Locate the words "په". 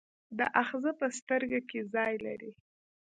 0.99-1.07